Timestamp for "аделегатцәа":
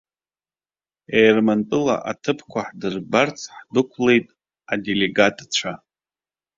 4.71-5.73